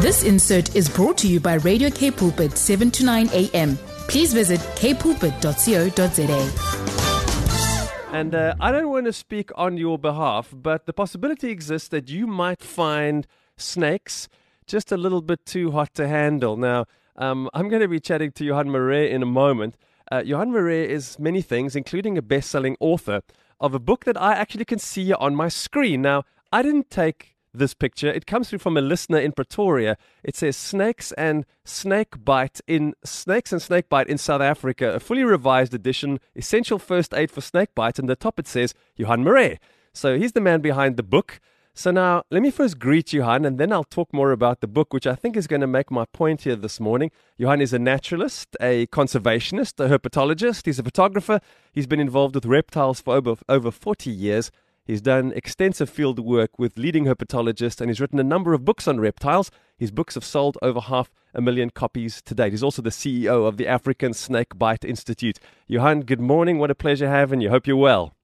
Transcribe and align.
This 0.00 0.22
insert 0.22 0.76
is 0.76 0.88
brought 0.88 1.18
to 1.18 1.26
you 1.26 1.40
by 1.40 1.54
Radio 1.54 1.90
K 1.90 2.12
Pulpit 2.12 2.56
7 2.56 2.88
to 2.92 3.04
9 3.04 3.30
a.m. 3.32 3.76
Please 4.06 4.32
visit 4.32 4.60
kpulpit.co.za. 4.76 5.36
And 8.16 8.32
uh, 8.32 8.54
I 8.60 8.70
don't 8.70 8.90
want 8.90 9.06
to 9.06 9.12
speak 9.12 9.50
on 9.56 9.76
your 9.76 9.98
behalf, 9.98 10.54
but 10.54 10.86
the 10.86 10.92
possibility 10.92 11.50
exists 11.50 11.88
that 11.88 12.08
you 12.08 12.28
might 12.28 12.62
find 12.62 13.26
snakes 13.56 14.28
just 14.68 14.92
a 14.92 14.96
little 14.96 15.20
bit 15.20 15.44
too 15.44 15.72
hot 15.72 15.94
to 15.94 16.06
handle. 16.06 16.56
Now, 16.56 16.84
um, 17.16 17.50
I'm 17.52 17.68
going 17.68 17.82
to 17.82 17.88
be 17.88 17.98
chatting 17.98 18.30
to 18.32 18.44
Johan 18.44 18.70
Marais 18.70 19.10
in 19.10 19.24
a 19.24 19.26
moment. 19.26 19.76
Uh, 20.12 20.22
Johan 20.24 20.52
Marais 20.52 20.88
is 20.88 21.18
many 21.18 21.42
things, 21.42 21.74
including 21.74 22.16
a 22.16 22.22
best 22.22 22.50
selling 22.50 22.76
author 22.78 23.22
of 23.58 23.74
a 23.74 23.80
book 23.80 24.04
that 24.04 24.16
I 24.16 24.34
actually 24.34 24.64
can 24.64 24.78
see 24.78 25.12
on 25.12 25.34
my 25.34 25.48
screen. 25.48 26.02
Now, 26.02 26.22
I 26.52 26.62
didn't 26.62 26.88
take 26.88 27.34
this 27.58 27.74
picture. 27.74 28.08
It 28.08 28.26
comes 28.26 28.48
through 28.48 28.60
from 28.60 28.76
a 28.76 28.80
listener 28.80 29.18
in 29.18 29.32
Pretoria. 29.32 29.96
It 30.24 30.36
says 30.36 30.56
snakes 30.56 31.12
and 31.12 31.44
snake 31.64 32.24
bite 32.24 32.60
in 32.66 32.94
snakes 33.04 33.52
and 33.52 33.60
snake 33.60 33.88
bite 33.88 34.08
in 34.08 34.18
South 34.18 34.40
Africa, 34.40 34.94
a 34.94 35.00
fully 35.00 35.24
revised 35.24 35.74
edition, 35.74 36.20
essential 36.34 36.78
first 36.78 37.12
aid 37.14 37.30
for 37.30 37.40
snake 37.40 37.74
bite, 37.74 37.98
And 37.98 38.08
the 38.08 38.16
top 38.16 38.38
it 38.38 38.48
says 38.48 38.74
Johan 38.96 39.24
Marais. 39.24 39.58
So 39.92 40.16
he's 40.16 40.32
the 40.32 40.40
man 40.40 40.60
behind 40.60 40.96
the 40.96 41.02
book. 41.02 41.40
So 41.74 41.92
now 41.92 42.24
let 42.32 42.42
me 42.42 42.50
first 42.50 42.80
greet 42.80 43.12
Johan 43.12 43.44
and 43.44 43.56
then 43.56 43.72
I'll 43.72 43.84
talk 43.84 44.12
more 44.12 44.32
about 44.32 44.60
the 44.60 44.66
book, 44.66 44.92
which 44.92 45.06
I 45.06 45.14
think 45.14 45.36
is 45.36 45.46
going 45.46 45.60
to 45.60 45.68
make 45.68 45.92
my 45.92 46.06
point 46.06 46.42
here 46.42 46.56
this 46.56 46.80
morning. 46.80 47.12
Johan 47.36 47.60
is 47.60 47.72
a 47.72 47.78
naturalist, 47.78 48.56
a 48.60 48.88
conservationist, 48.88 49.78
a 49.78 49.88
herpetologist. 49.88 50.66
He's 50.66 50.80
a 50.80 50.82
photographer. 50.82 51.40
He's 51.72 51.86
been 51.86 52.00
involved 52.00 52.34
with 52.34 52.46
reptiles 52.46 53.00
for 53.00 53.14
over, 53.14 53.36
over 53.48 53.70
40 53.70 54.10
years. 54.10 54.50
He's 54.88 55.02
done 55.02 55.34
extensive 55.36 55.90
field 55.90 56.18
work 56.18 56.58
with 56.58 56.78
leading 56.78 57.04
herpetologists 57.04 57.78
and 57.78 57.90
he's 57.90 58.00
written 58.00 58.18
a 58.18 58.24
number 58.24 58.54
of 58.54 58.64
books 58.64 58.88
on 58.88 58.98
reptiles. 58.98 59.50
His 59.76 59.90
books 59.90 60.14
have 60.14 60.24
sold 60.24 60.56
over 60.62 60.80
half 60.80 61.10
a 61.34 61.42
million 61.42 61.68
copies 61.68 62.22
to 62.22 62.34
date. 62.34 62.54
He's 62.54 62.62
also 62.62 62.80
the 62.80 62.88
CEO 62.88 63.46
of 63.46 63.58
the 63.58 63.66
African 63.66 64.14
Snake 64.14 64.58
Bite 64.58 64.86
Institute. 64.86 65.38
Johan, 65.66 66.04
good 66.04 66.22
morning. 66.22 66.58
What 66.58 66.70
a 66.70 66.74
pleasure 66.74 67.06
having 67.06 67.42
you. 67.42 67.50
Hope 67.50 67.66
you're 67.66 67.76
well. 67.76 68.16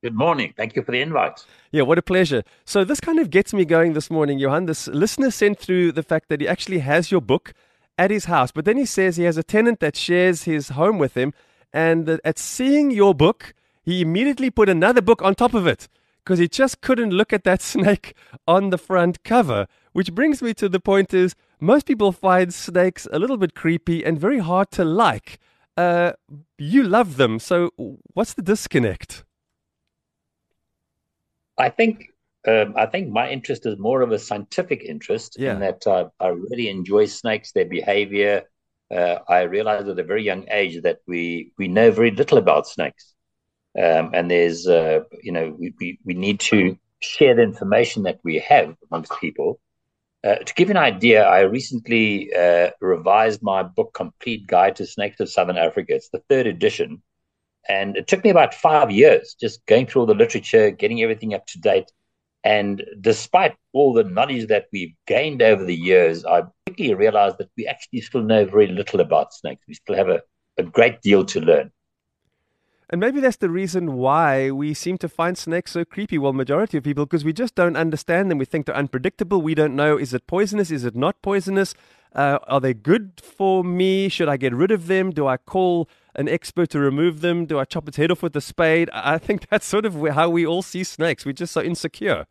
Good 0.00 0.14
morning. 0.14 0.54
Thank 0.56 0.76
you 0.76 0.84
for 0.84 0.92
the 0.92 1.00
invite. 1.00 1.44
Yeah, 1.72 1.82
what 1.82 1.98
a 1.98 2.02
pleasure. 2.02 2.44
So, 2.64 2.84
this 2.84 3.00
kind 3.00 3.18
of 3.18 3.30
gets 3.30 3.52
me 3.52 3.64
going 3.64 3.94
this 3.94 4.10
morning, 4.10 4.38
Johan. 4.38 4.66
This 4.66 4.86
listener 4.86 5.32
sent 5.32 5.58
through 5.58 5.90
the 5.92 6.02
fact 6.04 6.28
that 6.28 6.40
he 6.40 6.46
actually 6.46 6.80
has 6.80 7.10
your 7.10 7.22
book 7.22 7.52
at 7.98 8.12
his 8.12 8.26
house, 8.26 8.52
but 8.52 8.64
then 8.64 8.76
he 8.76 8.84
says 8.84 9.16
he 9.16 9.24
has 9.24 9.38
a 9.38 9.42
tenant 9.42 9.80
that 9.80 9.96
shares 9.96 10.44
his 10.44 10.68
home 10.68 10.98
with 10.98 11.16
him, 11.16 11.32
and 11.72 12.06
that 12.06 12.20
at 12.22 12.38
seeing 12.38 12.90
your 12.90 13.14
book, 13.14 13.54
he 13.84 14.00
immediately 14.00 14.50
put 14.50 14.68
another 14.68 15.02
book 15.02 15.22
on 15.22 15.34
top 15.34 15.54
of 15.54 15.66
it 15.66 15.88
because 16.24 16.38
he 16.38 16.48
just 16.48 16.80
couldn't 16.80 17.10
look 17.10 17.32
at 17.32 17.44
that 17.44 17.62
snake 17.72 18.14
on 18.48 18.70
the 18.70 18.78
front 18.78 19.22
cover. 19.24 19.66
Which 19.92 20.12
brings 20.12 20.42
me 20.42 20.54
to 20.54 20.68
the 20.68 20.80
point 20.80 21.14
is 21.14 21.36
most 21.60 21.86
people 21.86 22.10
find 22.12 22.52
snakes 22.52 23.06
a 23.12 23.18
little 23.18 23.36
bit 23.36 23.54
creepy 23.54 24.04
and 24.04 24.18
very 24.18 24.38
hard 24.38 24.70
to 24.72 24.84
like. 24.84 25.38
Uh, 25.76 26.12
you 26.58 26.82
love 26.82 27.16
them, 27.16 27.38
so 27.38 27.70
what's 28.14 28.34
the 28.34 28.42
disconnect? 28.42 29.24
I 31.58 31.68
think 31.68 32.10
um, 32.46 32.74
I 32.76 32.86
think 32.86 33.08
my 33.08 33.30
interest 33.30 33.64
is 33.66 33.78
more 33.78 34.02
of 34.02 34.12
a 34.12 34.18
scientific 34.18 34.82
interest 34.82 35.36
yeah. 35.38 35.54
in 35.54 35.60
that 35.60 35.86
uh, 35.86 36.08
I 36.20 36.28
really 36.28 36.68
enjoy 36.68 37.06
snakes, 37.06 37.52
their 37.52 37.64
behavior. 37.64 38.42
Uh, 38.94 39.18
I 39.28 39.42
realized 39.42 39.88
at 39.88 39.98
a 39.98 40.04
very 40.04 40.22
young 40.22 40.46
age 40.50 40.82
that 40.82 40.98
we 41.06 41.52
we 41.58 41.68
know 41.68 41.90
very 41.90 42.10
little 42.10 42.38
about 42.38 42.66
snakes. 42.66 43.13
Um, 43.76 44.10
and 44.14 44.30
there's, 44.30 44.66
uh, 44.66 45.00
you 45.22 45.32
know, 45.32 45.54
we, 45.58 45.74
we, 45.80 45.98
we, 46.04 46.14
need 46.14 46.38
to 46.40 46.78
share 47.00 47.34
the 47.34 47.42
information 47.42 48.04
that 48.04 48.20
we 48.22 48.38
have 48.38 48.76
amongst 48.88 49.12
people. 49.20 49.60
Uh, 50.22 50.36
to 50.36 50.54
give 50.54 50.68
you 50.68 50.72
an 50.72 50.78
idea, 50.78 51.24
I 51.24 51.40
recently 51.40 52.32
uh, 52.32 52.70
revised 52.80 53.42
my 53.42 53.64
book, 53.64 53.92
Complete 53.92 54.46
Guide 54.46 54.76
to 54.76 54.86
Snakes 54.86 55.18
of 55.18 55.28
Southern 55.28 55.58
Africa. 55.58 55.94
It's 55.94 56.08
the 56.10 56.22
third 56.28 56.46
edition. 56.46 57.02
And 57.68 57.96
it 57.96 58.06
took 58.06 58.22
me 58.22 58.30
about 58.30 58.54
five 58.54 58.90
years 58.90 59.34
just 59.40 59.64
going 59.66 59.86
through 59.86 60.02
all 60.02 60.06
the 60.06 60.14
literature, 60.14 60.70
getting 60.70 61.02
everything 61.02 61.34
up 61.34 61.46
to 61.46 61.60
date. 61.60 61.90
And 62.44 62.84
despite 63.00 63.56
all 63.72 63.94
the 63.94 64.04
knowledge 64.04 64.48
that 64.48 64.66
we've 64.72 64.94
gained 65.06 65.42
over 65.42 65.64
the 65.64 65.74
years, 65.74 66.24
I 66.24 66.42
quickly 66.66 66.94
realized 66.94 67.38
that 67.38 67.50
we 67.56 67.66
actually 67.66 68.02
still 68.02 68.22
know 68.22 68.44
very 68.44 68.66
little 68.66 69.00
about 69.00 69.32
snakes. 69.32 69.64
We 69.66 69.74
still 69.74 69.96
have 69.96 70.10
a, 70.10 70.22
a 70.58 70.62
great 70.62 71.00
deal 71.00 71.24
to 71.24 71.40
learn. 71.40 71.72
And 72.90 73.00
maybe 73.00 73.20
that's 73.20 73.38
the 73.38 73.50
reason 73.50 73.94
why 73.94 74.50
we 74.50 74.74
seem 74.74 74.98
to 74.98 75.08
find 75.08 75.38
snakes 75.38 75.72
so 75.72 75.84
creepy. 75.84 76.18
Well, 76.18 76.32
majority 76.32 76.78
of 76.78 76.84
people, 76.84 77.06
because 77.06 77.24
we 77.24 77.32
just 77.32 77.54
don't 77.54 77.76
understand 77.76 78.30
them. 78.30 78.38
We 78.38 78.44
think 78.44 78.66
they're 78.66 78.76
unpredictable. 78.76 79.40
We 79.40 79.54
don't 79.54 79.74
know 79.74 79.96
is 79.96 80.12
it 80.12 80.26
poisonous? 80.26 80.70
Is 80.70 80.84
it 80.84 80.94
not 80.94 81.20
poisonous? 81.22 81.74
Uh, 82.14 82.38
are 82.46 82.60
they 82.60 82.74
good 82.74 83.20
for 83.22 83.64
me? 83.64 84.08
Should 84.08 84.28
I 84.28 84.36
get 84.36 84.54
rid 84.54 84.70
of 84.70 84.86
them? 84.86 85.10
Do 85.10 85.26
I 85.26 85.36
call 85.36 85.88
an 86.14 86.28
expert 86.28 86.70
to 86.70 86.78
remove 86.78 87.22
them? 87.22 87.46
Do 87.46 87.58
I 87.58 87.64
chop 87.64 87.88
its 87.88 87.96
head 87.96 88.10
off 88.10 88.22
with 88.22 88.36
a 88.36 88.40
spade? 88.40 88.88
I 88.92 89.18
think 89.18 89.48
that's 89.50 89.66
sort 89.66 89.84
of 89.86 89.94
how 90.14 90.28
we 90.28 90.46
all 90.46 90.62
see 90.62 90.84
snakes. 90.84 91.24
We're 91.26 91.32
just 91.32 91.52
so 91.54 91.62
insecure. 91.62 92.26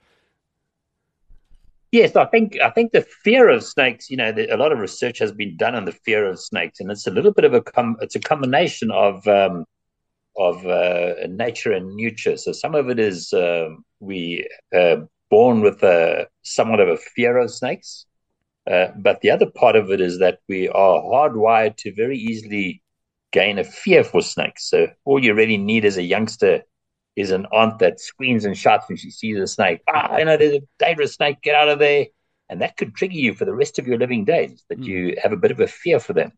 Yes, 1.92 2.16
I 2.16 2.26
think 2.26 2.60
I 2.60 2.72
think 2.72 2.92
the 2.92 3.02
fear 3.24 3.50
of 3.50 3.64
snakes. 3.64 4.10
You 4.10 4.18
know, 4.18 4.32
the, 4.32 4.48
a 4.54 4.58
lot 4.58 4.72
of 4.72 4.80
research 4.80 5.20
has 5.20 5.32
been 5.32 5.56
done 5.58 5.76
on 5.76 5.86
the 5.86 5.92
fear 5.92 6.28
of 6.28 6.40
snakes, 6.40 6.80
and 6.80 6.90
it's 6.90 7.06
a 7.06 7.12
little 7.12 7.32
bit 7.32 7.46
of 7.46 7.54
a 7.54 7.62
com- 7.62 7.98
it's 8.02 8.16
a 8.16 8.20
combination 8.20 8.90
of 8.90 9.28
um, 9.28 9.66
of 10.38 10.66
uh, 10.66 11.14
nature 11.30 11.72
and 11.72 11.96
nurture. 11.96 12.38
So 12.38 12.52
some 12.52 12.76
of 12.76 12.90
it 12.90 13.00
is 13.00 13.34
uh, 13.34 13.70
we 14.00 14.48
uh, 14.76 14.98
born 15.30 15.62
with 15.62 15.84
a 15.84 16.28
somewhat 16.44 16.80
of 16.80 16.90
a 16.90 16.98
fear 16.98 17.38
of 17.38 17.52
snakes, 17.52 18.06
uh, 18.70 18.88
but 18.98 19.22
the 19.22 19.32
other 19.32 19.46
part 19.46 19.76
of 19.76 19.92
it 19.92 20.02
is 20.02 20.20
that 20.20 20.40
we 20.48 20.70
are 20.70 21.02
hardwired 21.02 21.78
to 21.78 21.94
very 21.94 22.18
easily 22.18 22.82
gain 23.32 23.60
a 23.60 23.64
fear 23.64 24.04
for 24.04 24.22
snakes. 24.22 24.70
So 24.70 24.88
all 25.06 25.24
you 25.24 25.34
really 25.34 25.58
need 25.58 25.86
as 25.86 25.98
a 25.98 26.04
youngster 26.04 26.62
is 27.16 27.32
an 27.32 27.46
aunt 27.52 27.80
that 27.80 28.00
screams 28.00 28.46
and 28.46 28.58
shouts 28.58 28.88
when 28.88 28.98
she 28.98 29.12
sees 29.12 29.38
a 29.38 29.48
snake. 29.48 29.82
Ah, 29.88 30.18
you 30.18 30.26
know, 30.26 30.38
there's 30.38 30.56
a 30.56 30.62
dangerous 30.80 31.16
snake. 31.16 31.42
Get 31.42 31.56
out 31.56 31.70
of 31.70 31.80
there. 31.80 32.08
And 32.50 32.62
that 32.62 32.78
could 32.78 32.96
trigger 32.96 33.16
you 33.16 33.34
for 33.34 33.46
the 33.46 33.54
rest 33.54 33.80
of 33.80 33.88
your 33.88 33.98
living 33.98 34.26
days 34.26 34.64
that 34.70 34.80
mm. 34.80 34.86
you 34.86 35.18
have 35.22 35.32
a 35.32 35.38
bit 35.38 35.52
of 35.52 35.60
a 35.60 35.68
fear 35.68 36.00
for 36.00 36.14
them. 36.14 36.34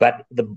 But 0.00 0.24
the 0.30 0.56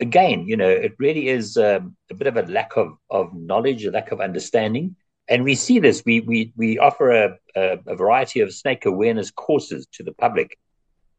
again, 0.00 0.46
you 0.46 0.56
know, 0.56 0.68
it 0.68 0.94
really 0.98 1.28
is 1.28 1.56
um, 1.56 1.96
a 2.10 2.14
bit 2.14 2.26
of 2.26 2.36
a 2.36 2.42
lack 2.42 2.76
of, 2.76 2.96
of 3.10 3.34
knowledge, 3.34 3.84
a 3.84 3.90
lack 3.90 4.12
of 4.12 4.20
understanding. 4.20 4.96
And 5.28 5.42
we 5.42 5.54
see 5.54 5.80
this. 5.80 6.02
We 6.06 6.20
we 6.20 6.52
we 6.56 6.78
offer 6.78 7.10
a, 7.10 7.38
a, 7.56 7.78
a, 7.88 7.96
variety 7.96 8.40
of 8.40 8.54
snake 8.54 8.86
awareness 8.86 9.32
courses 9.32 9.84
to 9.94 10.04
the 10.04 10.12
public, 10.12 10.56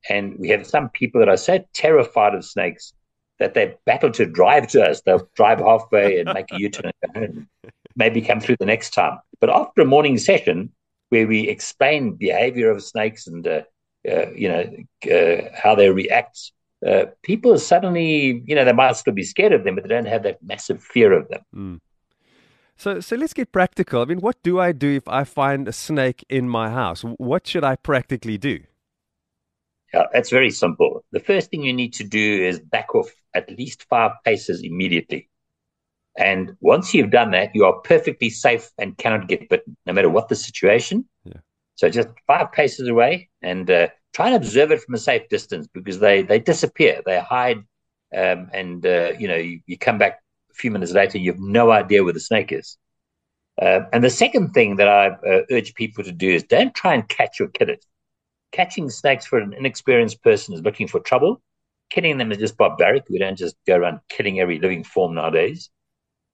and 0.09 0.39
we 0.39 0.47
have 0.47 0.65
some 0.65 0.89
people 0.89 1.19
that 1.19 1.27
are 1.27 1.35
so 1.35 1.59
terrified 1.73 2.33
of 2.33 2.45
snakes 2.45 2.93
that 3.39 3.53
they 3.53 3.75
battle 3.85 4.11
to 4.11 4.25
drive 4.25 4.67
to 4.69 4.81
us. 4.81 5.01
They'll 5.01 5.27
drive 5.35 5.59
halfway 5.59 6.19
and 6.19 6.33
make 6.33 6.49
a 6.53 6.55
U-turn 6.57 6.91
and 7.15 7.47
maybe 7.97 8.21
come 8.21 8.39
through 8.39 8.55
the 8.59 8.65
next 8.65 8.91
time. 8.91 9.19
But 9.41 9.49
after 9.49 9.81
a 9.81 9.85
morning 9.85 10.17
session 10.17 10.71
where 11.09 11.27
we 11.27 11.49
explain 11.49 12.13
behavior 12.13 12.71
of 12.71 12.83
snakes 12.83 13.27
and 13.27 13.45
uh, 13.45 13.61
uh, 14.09 14.31
you 14.31 14.47
know 14.47 15.13
uh, 15.13 15.49
how 15.53 15.75
they 15.75 15.89
react 15.89 16.53
uh, 16.85 17.05
people 17.23 17.57
suddenly, 17.57 18.43
you 18.45 18.55
know, 18.55 18.65
they 18.65 18.73
might 18.73 18.95
still 18.95 19.13
be 19.13 19.23
scared 19.23 19.53
of 19.53 19.63
them, 19.63 19.75
but 19.75 19.83
they 19.83 19.89
don't 19.89 20.05
have 20.05 20.23
that 20.23 20.37
massive 20.43 20.83
fear 20.83 21.11
of 21.13 21.27
them. 21.29 21.41
Mm. 21.55 21.79
So, 22.75 22.99
so 22.99 23.15
let's 23.15 23.33
get 23.33 23.51
practical. 23.51 24.01
I 24.01 24.05
mean, 24.05 24.19
what 24.19 24.41
do 24.43 24.59
I 24.59 24.71
do 24.71 24.95
if 24.95 25.07
I 25.07 25.23
find 25.23 25.67
a 25.67 25.73
snake 25.73 26.23
in 26.29 26.47
my 26.47 26.69
house? 26.69 27.01
What 27.01 27.47
should 27.47 27.63
I 27.63 27.75
practically 27.75 28.37
do? 28.37 28.59
Yeah, 29.93 30.03
that's 30.13 30.29
very 30.29 30.51
simple. 30.51 31.03
The 31.11 31.19
first 31.19 31.49
thing 31.49 31.63
you 31.63 31.73
need 31.73 31.93
to 31.93 32.03
do 32.03 32.43
is 32.45 32.59
back 32.59 32.93
off 32.93 33.09
at 33.33 33.49
least 33.57 33.85
five 33.89 34.11
paces 34.23 34.61
immediately. 34.61 35.29
And 36.17 36.55
once 36.61 36.93
you've 36.93 37.11
done 37.11 37.31
that, 37.31 37.51
you 37.55 37.65
are 37.65 37.79
perfectly 37.81 38.29
safe 38.29 38.69
and 38.77 38.97
cannot 38.97 39.27
get 39.27 39.49
bitten, 39.49 39.77
no 39.85 39.93
matter 39.93 40.09
what 40.09 40.29
the 40.29 40.35
situation. 40.35 41.05
Yeah. 41.23 41.41
So 41.75 41.89
just 41.89 42.09
five 42.25 42.51
paces 42.51 42.87
away 42.87 43.29
and 43.41 43.69
uh, 43.69 43.87
try 44.13 44.27
and 44.27 44.35
observe 44.35 44.71
it 44.71 44.81
from 44.81 44.95
a 44.95 44.99
safe 44.99 45.29
distance 45.29 45.67
because 45.67 45.99
they 45.99 46.21
they 46.23 46.39
disappear, 46.39 47.01
they 47.05 47.19
hide, 47.19 47.59
um, 48.15 48.49
and 48.53 48.85
uh, 48.85 49.13
you 49.19 49.27
know 49.27 49.35
you, 49.35 49.61
you, 49.65 49.77
come 49.77 49.97
back 49.97 50.19
a 50.51 50.53
few 50.53 50.71
minutes 50.71 50.91
later, 50.93 51.17
you 51.17 51.31
have 51.31 51.41
no 51.41 51.71
idea 51.71 52.03
where 52.03 52.13
the 52.13 52.19
snake 52.19 52.51
is. 52.51 52.77
Uh, 53.61 53.81
and 53.91 54.03
the 54.03 54.09
second 54.09 54.53
thing 54.53 54.75
that 54.75 54.87
I 54.87 55.07
uh, 55.07 55.41
urge 55.51 55.73
people 55.73 56.03
to 56.03 56.11
do 56.11 56.29
is 56.29 56.43
don't 56.43 56.75
try 56.75 56.93
and 56.93 57.07
catch 57.07 57.39
your 57.39 57.49
kiddos. 57.49 57.81
Catching 58.51 58.89
snakes 58.89 59.25
for 59.25 59.39
an 59.39 59.53
inexperienced 59.53 60.23
person 60.23 60.53
is 60.53 60.61
looking 60.61 60.87
for 60.87 60.99
trouble. 60.99 61.41
Killing 61.89 62.17
them 62.17 62.31
is 62.31 62.37
just 62.37 62.57
barbaric. 62.57 63.05
We 63.09 63.19
don't 63.19 63.37
just 63.37 63.55
go 63.65 63.75
around 63.75 63.99
killing 64.09 64.39
every 64.39 64.59
living 64.59 64.83
form 64.83 65.15
nowadays. 65.15 65.69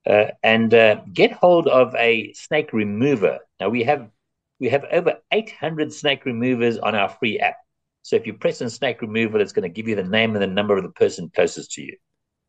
Uh, 0.06 0.26
and 0.42 0.72
uh, 0.74 0.96
get 1.12 1.32
hold 1.32 1.66
of 1.66 1.94
a 1.94 2.32
snake 2.34 2.72
remover. 2.72 3.38
Now 3.58 3.70
we 3.70 3.84
have 3.84 4.10
we 4.60 4.68
have 4.68 4.84
over 4.92 5.18
800 5.32 5.92
snake 5.92 6.24
removers 6.24 6.78
on 6.78 6.94
our 6.94 7.08
free 7.08 7.38
app. 7.38 7.56
So 8.04 8.16
if 8.16 8.26
you 8.26 8.34
press 8.34 8.60
on 8.60 8.68
snake 8.68 9.00
removal, 9.00 9.40
it's 9.40 9.52
going 9.52 9.62
to 9.62 9.70
give 9.70 9.88
you 9.88 9.96
the 9.96 10.04
name 10.04 10.34
and 10.34 10.42
the 10.42 10.46
number 10.46 10.76
of 10.76 10.82
the 10.82 10.90
person 10.90 11.30
closest 11.34 11.72
to 11.72 11.82
you. 11.82 11.96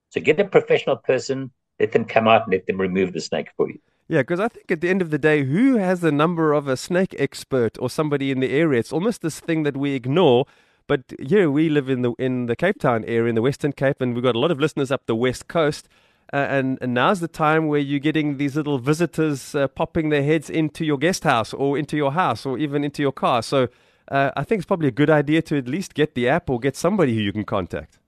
So 0.10 0.20
get 0.20 0.38
a 0.38 0.44
professional 0.44 0.98
person, 0.98 1.50
let 1.80 1.94
them 1.94 2.04
come 2.04 2.28
out 2.28 2.44
and 2.44 2.52
let 2.52 2.68
them 2.68 2.80
remove 2.80 3.14
the 3.14 3.22
snake 3.22 3.48
for 3.56 3.70
you. 3.70 3.80
Yeah, 4.10 4.20
because 4.20 4.42
I 4.42 4.50
think 4.50 4.70
at 4.70 4.82
the 4.82 4.90
end 4.90 5.02
of 5.02 5.12
the 5.12 5.18
day, 5.18 5.46
who 5.46 5.78
has 5.78 6.02
the 6.02 6.12
number 6.12 6.52
of 6.52 6.68
a 6.68 6.76
snake 6.76 7.16
expert 7.18 7.78
or 7.80 7.90
somebody 7.90 8.32
in 8.32 8.42
the 8.42 8.52
area? 8.52 8.82
It's 8.82 8.92
almost 8.92 9.22
this 9.22 9.40
thing 9.40 9.64
that 9.64 9.78
we 9.78 9.94
ignore. 9.94 10.46
But 10.88 11.14
here 11.20 11.50
we 11.50 11.70
live 11.70 11.90
in 11.90 12.02
the 12.02 12.12
in 12.20 12.46
the 12.48 12.56
Cape 12.56 12.80
Town 12.80 13.06
area, 13.06 13.30
in 13.30 13.36
the 13.36 13.42
Western 13.42 13.72
Cape, 13.72 14.02
and 14.02 14.14
we've 14.14 14.24
got 14.24 14.36
a 14.36 14.40
lot 14.40 14.52
of 14.52 14.60
listeners 14.60 14.92
up 14.92 15.06
the 15.06 15.16
west 15.16 15.48
coast. 15.48 15.88
Uh, 16.34 16.38
and, 16.38 16.78
and 16.82 16.94
now's 16.94 17.22
the 17.22 17.28
time 17.28 17.68
where 17.68 17.80
you're 17.80 18.00
getting 18.00 18.38
these 18.38 18.56
little 18.56 18.78
visitors 18.78 19.56
uh, 19.56 19.68
popping 19.70 20.10
their 20.10 20.24
heads 20.24 20.50
into 20.50 20.84
your 20.84 20.98
guest 20.98 21.24
house 21.24 21.54
or 21.54 21.78
into 21.78 21.96
your 21.96 22.12
house 22.12 22.46
or 22.46 22.58
even 22.58 22.84
into 22.84 23.02
your 23.02 23.12
car. 23.12 23.42
So 23.42 23.70
uh, 24.10 24.32
I 24.36 24.44
think 24.44 24.60
it's 24.60 24.66
probably 24.66 24.88
a 24.88 24.92
good 24.92 25.10
idea 25.10 25.42
to 25.44 25.58
at 25.58 25.68
least 25.68 25.94
get 25.94 26.16
the 26.16 26.28
app 26.28 26.50
or 26.50 26.60
get 26.60 26.76
somebody 26.76 27.16
who 27.16 27.22
you 27.22 27.34
can 27.34 27.44
contact. 27.44 28.00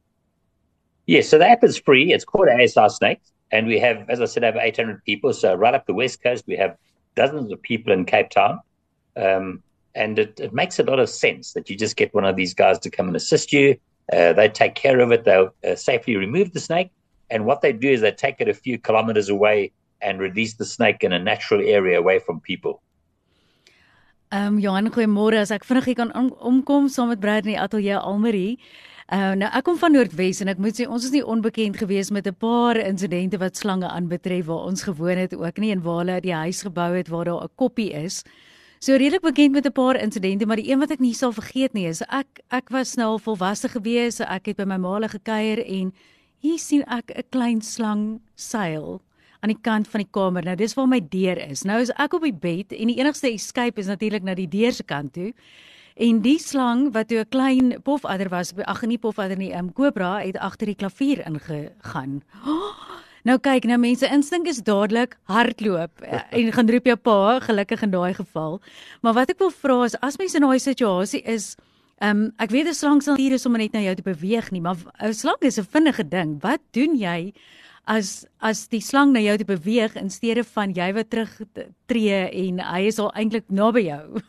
Yes, 1.06 1.30
so 1.30 1.38
the 1.38 1.48
app 1.48 1.64
is 1.64 1.78
free. 1.78 2.14
It's 2.14 2.26
called 2.26 2.50
ASI 2.50 2.90
Snakes. 2.90 3.32
And 3.52 3.68
we 3.68 3.80
have, 3.80 4.10
as 4.10 4.20
I 4.20 4.26
said, 4.26 4.44
over 4.44 4.60
800 4.60 5.04
people. 5.06 5.34
So 5.34 5.56
right 5.56 5.74
up 5.74 5.86
the 5.86 5.94
West 5.94 6.22
Coast, 6.22 6.44
we 6.48 6.58
have 6.58 6.76
dozens 7.16 7.52
of 7.52 7.62
people 7.62 7.94
in 7.94 8.06
Cape 8.06 8.30
Town. 8.30 8.60
Um, 9.16 9.64
and 9.96 10.20
it, 10.20 10.40
it, 10.40 10.54
makes 10.54 10.78
a 10.80 10.84
lot 10.84 11.00
of 11.00 11.10
sense 11.10 11.54
that 11.54 11.70
you 11.70 11.76
just 11.76 11.96
get 11.96 12.14
one 12.14 12.26
of 12.26 12.36
these 12.36 12.54
guys 12.54 12.78
to 12.80 12.90
come 12.90 13.08
and 13.08 13.16
assist 13.16 13.52
you. 13.52 13.78
Uh, 14.12 14.34
they 14.34 14.48
take 14.48 14.76
care 14.76 15.00
of 15.00 15.12
it. 15.12 15.24
They'll 15.24 15.54
uh, 15.68 15.76
safely 15.76 16.18
remove 16.18 16.54
the 16.54 16.60
snake. 16.60 16.92
And 17.30 17.46
what 17.46 17.62
they 17.62 17.74
do 17.74 17.90
is 17.90 18.02
they 18.02 18.12
take 18.12 18.36
it 18.40 18.48
a 18.48 18.54
few 18.54 18.78
kilometers 18.78 19.30
away 19.30 19.72
and 20.02 20.20
release 20.20 20.54
the 20.56 20.66
snake 20.66 21.04
in 21.04 21.14
a 21.14 21.20
natural 21.20 21.62
area 21.62 21.98
away 21.98 22.20
from 22.20 22.42
people. 22.42 22.82
Ehm 24.30 24.56
um, 24.56 24.60
Johan, 24.60 24.90
goeiemôre. 24.92 25.40
As 25.40 25.54
ek 25.56 25.64
vinnig 25.64 25.94
kan 25.96 26.10
omkom 26.12 26.90
saam 26.92 27.08
met 27.08 27.20
Brad 27.24 27.46
in 27.46 27.54
die 27.54 27.60
ateljee 27.60 27.96
Almarie. 27.96 28.58
Uh, 29.08 29.32
nou 29.40 29.48
ek 29.56 29.64
kom 29.64 29.78
van 29.80 29.94
Noordwes 29.96 30.42
en 30.44 30.52
ek 30.52 30.60
moet 30.60 30.76
sê 30.76 30.84
ons 30.84 31.06
is 31.08 31.14
nie 31.14 31.22
onbekend 31.24 31.80
gewees 31.80 32.12
met 32.12 32.28
'n 32.28 32.36
paar 32.36 32.76
insidente 32.76 33.40
wat 33.40 33.56
slange 33.56 33.88
aanbetref 33.88 34.46
waar 34.52 34.68
ons 34.68 34.84
gewoon 34.84 35.18
het 35.18 35.34
ook 35.34 35.58
nie 35.64 35.72
en 35.72 35.82
waar 35.82 36.04
hulle 36.04 36.20
die 36.20 36.34
huis 36.34 36.62
gebou 36.62 36.92
het 36.98 37.08
waar 37.08 37.26
daar 37.26 37.44
'n 37.44 37.56
koppie 37.56 37.94
is. 37.94 38.24
So 38.80 38.98
redelik 38.98 39.22
bekend 39.22 39.54
met 39.54 39.66
'n 39.66 39.72
paar 39.72 39.96
insidente, 39.96 40.46
maar 40.46 40.58
die 40.60 40.72
een 40.72 40.80
wat 40.80 40.92
ek 40.92 41.00
nie 41.00 41.14
sal 41.14 41.32
vergeet 41.32 41.74
nie 41.74 41.88
is 41.88 42.02
ek 42.02 42.44
ek 42.52 42.70
was 42.70 42.96
nou 42.96 43.08
al 43.08 43.20
volwasse 43.20 43.70
gewees, 43.70 44.16
so 44.16 44.24
ek 44.24 44.46
het 44.48 44.58
by 44.58 44.66
my 44.66 44.78
ma 44.78 45.00
lê 45.00 45.08
gekuier 45.08 45.64
en 45.66 45.94
hier 46.40 46.60
sien 46.60 46.84
ek 46.84 47.12
'n 47.16 47.24
klein 47.30 47.62
slang 47.62 48.20
seil 48.36 49.02
aan 49.40 49.54
die 49.54 49.62
kant 49.62 49.88
van 49.88 50.04
die 50.04 50.12
kamer. 50.12 50.44
Nou 50.44 50.56
dis 50.56 50.76
waar 50.78 50.88
my 50.88 51.00
deur 51.10 51.38
is. 51.50 51.64
Nou 51.68 51.80
is 51.82 51.94
ek 51.98 52.14
op 52.14 52.26
die 52.26 52.36
bed 52.36 52.76
en 52.76 52.92
die 52.92 53.00
enigste 53.00 53.32
escape 53.32 53.82
is 53.82 53.90
natuurlik 53.92 54.24
na 54.24 54.36
die 54.38 54.50
deur 54.50 54.74
se 54.74 54.84
kant 54.84 55.14
toe. 55.14 55.34
En 55.98 56.20
die 56.22 56.38
slang 56.38 56.92
wat 56.94 57.08
toe 57.10 57.20
'n 57.20 57.30
klein 57.30 57.82
pofadder 57.82 58.30
was, 58.30 58.54
ag 58.66 58.82
nee 58.82 58.98
pofadder 58.98 59.38
nie, 59.38 59.52
'n 59.54 59.58
um, 59.58 59.74
kobra 59.74 60.20
het 60.22 60.38
agter 60.38 60.68
die 60.68 60.76
klavier 60.76 61.26
ingegaan. 61.26 62.22
Oh, 62.46 62.78
nou 63.28 63.38
kyk, 63.38 63.66
nou 63.66 63.78
mense 63.78 64.08
instink 64.08 64.48
is 64.48 64.62
dadelik 64.62 65.18
hardloop 65.24 66.02
eh, 66.02 66.22
en 66.32 66.54
gaan 66.54 66.70
roep 66.70 66.86
jou 66.86 66.96
pa, 66.96 67.40
gelukkig 67.40 67.82
in 67.82 67.92
daai 67.92 68.14
geval. 68.14 68.62
Maar 69.02 69.14
wat 69.14 69.30
ek 69.30 69.40
wil 69.40 69.50
vra 69.50 69.84
is 69.86 70.00
as 70.02 70.18
mens 70.18 70.36
in 70.36 70.42
daai 70.42 70.60
situasie 70.60 71.22
is, 71.22 71.56
um, 72.02 72.32
ek 72.40 72.52
weet 72.52 72.68
'n 72.68 72.74
slang 72.74 73.02
sal 73.02 73.16
hier 73.16 73.34
is 73.34 73.46
om 73.46 73.54
net 73.54 73.74
na 73.74 73.80
jou 73.80 73.96
te 73.96 74.04
beweeg 74.04 74.52
nie, 74.52 74.62
maar 74.62 74.78
'n 75.00 75.14
slang 75.14 75.42
is 75.42 75.60
'n 75.60 75.64
vinnige 75.64 76.04
ding. 76.04 76.42
Wat 76.42 76.62
doen 76.72 76.96
jy? 76.96 77.34
as 77.88 78.26
as 78.44 78.68
die 78.72 78.82
slang 78.84 79.14
na 79.16 79.22
jou 79.24 79.38
te 79.40 79.48
beweeg 79.48 79.96
in 80.00 80.12
steede 80.12 80.44
van 80.56 80.76
jy 80.76 80.92
wat 80.98 81.10
terug 81.14 81.32
tree 81.92 82.20
en 82.28 82.60
hy 82.60 82.84
is 82.90 83.00
al 83.00 83.10
eintlik 83.16 83.48
naby 83.48 83.86
jou. 83.88 84.22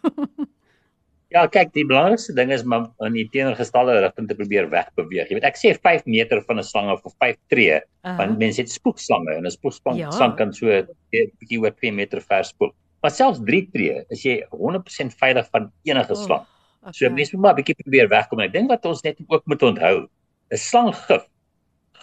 ja, 1.34 1.44
kyk, 1.50 1.72
die 1.74 1.86
belangrikste 1.88 2.34
ding 2.38 2.52
is 2.54 2.64
om 2.64 2.86
in 3.04 3.16
die 3.18 3.26
teenoorgestelde 3.34 3.98
rigting 4.04 4.28
te 4.30 4.36
probeer 4.38 4.70
wegbeweeg. 4.72 5.28
Jy 5.28 5.38
weet, 5.38 5.48
ek 5.50 5.58
sê 5.60 5.74
5 5.74 6.06
meter 6.06 6.42
van 6.46 6.62
'n 6.62 6.66
slang 6.66 6.92
of 6.94 7.02
5 7.18 7.36
tree, 7.52 7.80
uh 7.80 7.82
-huh. 8.06 8.16
want 8.22 8.38
mense 8.38 8.62
het 8.62 8.70
spoekslange 8.70 9.34
en 9.34 9.46
'n 9.46 9.56
spoekslang 9.58 9.98
ja. 9.98 10.30
kan 10.38 10.54
so 10.54 10.70
'n 10.70 10.86
bietjie 11.10 11.60
oor 11.60 11.74
2 11.74 11.92
meter 11.92 12.22
ver 12.22 12.44
spook. 12.44 12.74
Maar 13.02 13.10
selfs 13.10 13.42
3 13.42 13.68
tree 13.72 14.04
is 14.08 14.22
jy 14.22 14.42
100% 14.50 15.14
veilig 15.18 15.46
van 15.50 15.70
enige 15.82 16.14
oh, 16.14 16.24
slang. 16.24 16.46
Okay. 16.88 17.08
So 17.08 17.10
mense 17.12 17.36
moet 17.36 17.44
maar 17.44 17.54
'n 17.54 17.60
bietjie 17.60 17.76
probeer 17.82 18.08
wegkom. 18.08 18.40
Ek 18.40 18.52
dink 18.52 18.70
wat 18.70 18.84
ons 18.88 19.02
net 19.04 19.18
ook 19.26 19.44
moet 19.46 19.62
onthou, 19.62 20.08
'n 20.50 20.56
slanggif 20.56 21.28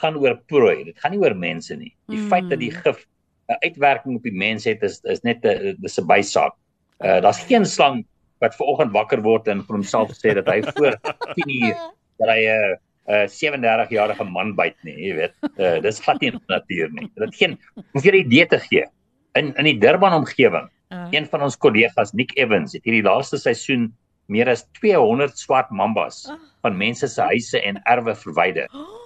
gaan 0.01 0.17
oor 0.17 0.37
prooi. 0.47 0.83
Dit 0.83 0.99
gaan 0.99 1.11
nie 1.15 1.21
oor 1.23 1.35
mense 1.35 1.75
nie. 1.75 1.93
Die 2.11 2.19
mm. 2.19 2.29
feit 2.29 2.49
dat 2.49 2.59
die 2.59 2.71
gif 2.71 3.05
'n 3.49 3.57
uitwerking 3.65 4.15
op 4.17 4.23
die 4.23 4.33
mens 4.33 4.65
het 4.65 4.83
is 4.83 4.99
is 5.03 5.21
net 5.23 5.45
'n 5.45 5.75
dis 5.81 5.99
'n 5.99 6.07
bysaak. 6.07 6.53
Uh 6.99 7.21
daar's 7.21 7.43
geen 7.45 7.65
slang 7.65 8.05
wat 8.39 8.55
ver 8.55 8.65
oggend 8.65 8.91
wakker 8.91 9.21
word 9.21 9.47
en 9.47 9.63
vir 9.63 9.75
homself 9.75 10.11
sê 10.13 10.33
dat 10.33 10.47
hy 10.47 10.61
voor 10.61 10.97
10 11.35 11.49
uur 11.49 11.75
dat 12.19 12.29
hy 12.29 12.41
'n 12.45 12.77
uh, 13.09 13.23
uh, 13.23 13.27
37 13.27 13.89
jarige 13.89 14.23
man 14.23 14.55
byt 14.55 14.77
nie, 14.83 14.95
jy 15.07 15.15
weet. 15.15 15.35
Uh 15.57 15.81
dis 15.81 15.99
glad 15.99 16.21
nie 16.21 16.33
natuur 16.47 16.89
nie. 16.91 17.09
Dit 17.15 17.35
geen 17.35 17.57
om 17.93 18.01
vir 18.01 18.13
'n 18.13 18.25
idee 18.25 18.45
te 18.45 18.59
gee. 18.59 18.85
In 19.33 19.53
in 19.55 19.65
die 19.65 19.79
Durban 19.79 20.13
omgewing, 20.13 20.69
uh. 20.89 21.07
een 21.11 21.25
van 21.25 21.41
ons 21.41 21.57
kollegas 21.57 22.13
Nick 22.13 22.37
Evans 22.37 22.73
het 22.73 22.83
hierdie 22.83 23.03
laaste 23.03 23.37
seisoen 23.37 23.93
meer 24.27 24.49
as 24.49 24.65
200 24.81 25.37
swart 25.37 25.71
mambas 25.71 26.25
uh. 26.29 26.37
van 26.61 26.77
mense 26.77 27.07
se 27.07 27.21
huise 27.21 27.61
en 27.61 27.81
erwe 27.83 28.15
verwyder. 28.15 28.69
Oh 28.73 29.05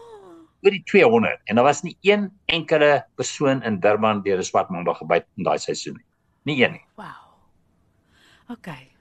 oor 0.64 0.76
die 0.76 0.84
200 0.84 1.40
en 1.48 1.56
daar 1.56 1.68
was 1.68 1.82
nie 1.86 1.96
een 2.04 2.30
enkele 2.52 3.06
persoon 3.16 3.64
in 3.64 3.80
Durban 3.80 4.22
deur 4.24 4.40
'n 4.40 4.44
swart 4.44 4.70
mamba 4.70 4.94
gebyt 4.94 5.26
in 5.38 5.44
daai 5.44 5.58
seisoen 5.58 5.96
nie. 5.96 6.06
Nie 6.44 6.66
een 6.66 6.72
nie. 6.72 6.86
Wow. 6.96 7.20
Okay. 8.50 8.92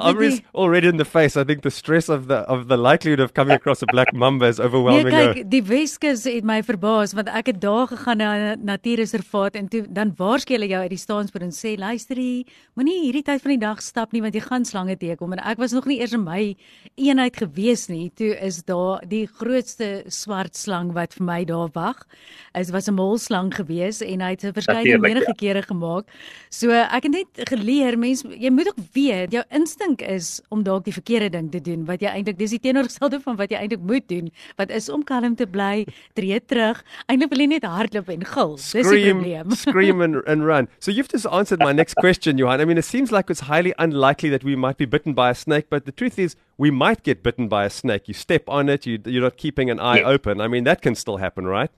Already, 0.00 0.44
already 0.54 0.88
in 0.88 0.96
the 0.98 1.04
face. 1.04 1.36
I 1.36 1.44
think 1.44 1.62
the 1.62 1.70
stress 1.70 2.08
of 2.08 2.26
the 2.28 2.44
of 2.48 2.68
the 2.68 2.76
likelihood 2.76 3.20
of 3.20 3.32
coming 3.32 3.54
across 3.54 3.82
a 3.82 3.86
black 3.86 4.12
mamba 4.12 4.46
is 4.46 4.60
overwhelming. 4.60 5.14
Nee, 5.14 5.32
kyk, 5.32 5.50
die 5.50 5.62
Weskus 5.64 6.26
het 6.28 6.44
my 6.44 6.60
verbaas 6.66 7.14
want 7.16 7.30
ek 7.32 7.52
het 7.52 7.60
daar 7.62 7.86
gegaan 7.88 8.20
na 8.20 8.30
'n 8.54 8.64
natuurreservaat 8.64 9.56
en 9.56 9.68
toe 9.68 9.86
dan 9.88 10.12
waarsku 10.16 10.52
hulle 10.54 10.68
jou 10.68 10.80
uit 10.82 10.90
die 10.90 11.00
staanspoor 11.00 11.42
en 11.42 11.52
sê 11.52 11.78
luisterie, 11.78 12.46
moenie 12.76 13.00
hierdie 13.04 13.24
tyd 13.24 13.40
van 13.40 13.50
die 13.50 13.64
dag 13.66 13.80
stap 13.80 14.12
nie 14.12 14.20
want 14.20 14.34
jy 14.34 14.40
gaan 14.40 14.64
slange 14.64 14.96
teekom 14.96 15.32
en 15.32 15.38
ek 15.38 15.58
was 15.58 15.72
nog 15.72 15.86
nie 15.86 16.00
eers 16.00 16.12
in 16.12 16.24
my 16.24 16.56
eenheid 16.96 17.36
gewees 17.36 17.88
nie. 17.88 18.10
Toe 18.14 18.36
is 18.36 18.62
daar 18.64 19.00
die 19.08 19.26
grootste 19.26 20.04
swart 20.08 20.56
slang 20.56 20.92
wat 20.92 21.14
vir 21.14 21.24
my 21.24 21.44
daar 21.44 21.70
wag. 21.72 22.04
Dit 22.52 22.70
was 22.70 22.88
'n 22.88 22.94
molslang 22.94 23.54
gewees 23.54 24.02
en 24.02 24.20
hy 24.20 24.30
het 24.36 24.44
verskeie 24.54 24.98
menige 24.98 25.34
kere 25.36 25.62
gemaak. 25.62 26.04
So 26.50 26.70
ek 26.70 27.02
het 27.04 27.12
net 27.12 27.48
geleer 27.48 27.96
mense 27.98 28.28
jy 28.28 28.50
moet 28.50 28.68
ook 28.68 28.89
weet 28.94 29.32
jou 29.34 29.42
instink 29.54 30.02
is 30.02 30.40
om 30.54 30.62
dalk 30.66 30.84
die 30.86 30.94
verkeerde 30.94 31.30
ding 31.36 31.50
te 31.52 31.60
doen 31.64 31.84
wat 31.88 32.02
jy 32.04 32.12
eintlik 32.12 32.38
dis 32.38 32.54
die 32.54 32.60
teenoorgestelde 32.62 33.20
van 33.24 33.38
wat 33.38 33.52
jy 33.52 33.60
eintlik 33.60 33.82
moet 33.86 34.06
doen 34.10 34.30
wat 34.58 34.72
is 34.74 34.88
om 34.92 35.04
kalm 35.06 35.36
te 35.38 35.46
bly 35.46 35.86
tree 36.18 36.40
terug 36.40 36.82
eintlik 37.06 37.32
wil 37.34 37.44
jy 37.44 37.48
net 37.54 37.66
hardloop 37.68 38.10
en 38.14 38.24
gil 38.32 38.56
dis 38.56 38.72
die 38.90 39.12
probleem. 39.12 39.56
scream 39.64 40.00
and, 40.00 40.20
and 40.26 40.46
run. 40.46 40.68
So 40.78 40.90
you've 40.90 41.08
just 41.08 41.26
answered 41.26 41.60
my 41.60 41.72
next 41.72 41.94
question 41.94 42.38
Johan. 42.38 42.60
I 42.60 42.64
mean 42.64 42.78
it 42.78 42.88
seems 42.88 43.12
like 43.12 43.30
it's 43.30 43.46
highly 43.50 43.74
unlikely 43.78 44.30
that 44.30 44.44
we 44.44 44.56
might 44.56 44.78
be 44.78 44.86
bitten 44.86 45.14
by 45.14 45.30
a 45.30 45.34
snake 45.34 45.70
but 45.70 45.84
the 45.84 45.92
truth 45.92 46.18
is 46.18 46.36
we 46.58 46.70
might 46.70 47.02
get 47.02 47.22
bitten 47.22 47.48
by 47.48 47.64
a 47.64 47.70
snake. 47.70 48.08
You 48.08 48.14
step 48.14 48.48
on 48.48 48.68
it 48.68 48.86
you, 48.86 48.98
you're 49.04 49.22
not 49.22 49.36
keeping 49.36 49.70
an 49.70 49.80
eye 49.80 50.00
yeah. 50.00 50.14
open. 50.14 50.40
I 50.40 50.48
mean 50.48 50.64
that 50.64 50.82
can 50.82 50.94
still 50.94 51.18
happen 51.18 51.46
right? 51.46 51.70